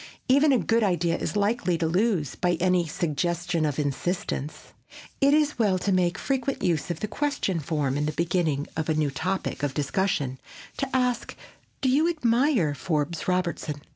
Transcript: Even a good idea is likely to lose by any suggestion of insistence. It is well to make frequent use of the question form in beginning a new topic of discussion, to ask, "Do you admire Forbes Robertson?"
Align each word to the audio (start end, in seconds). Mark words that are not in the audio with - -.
Even 0.27 0.51
a 0.51 0.57
good 0.57 0.81
idea 0.81 1.15
is 1.15 1.35
likely 1.35 1.77
to 1.77 1.85
lose 1.85 2.33
by 2.33 2.53
any 2.53 2.87
suggestion 2.87 3.67
of 3.67 3.77
insistence. 3.77 4.73
It 5.21 5.31
is 5.35 5.59
well 5.59 5.77
to 5.77 5.91
make 5.91 6.17
frequent 6.17 6.63
use 6.63 6.89
of 6.89 7.01
the 7.01 7.07
question 7.07 7.59
form 7.59 7.99
in 7.99 8.05
beginning 8.05 8.65
a 8.75 8.93
new 8.95 9.11
topic 9.11 9.61
of 9.61 9.75
discussion, 9.75 10.39
to 10.77 10.89
ask, 10.91 11.35
"Do 11.81 11.89
you 11.89 12.09
admire 12.09 12.73
Forbes 12.73 13.27
Robertson?" 13.27 13.83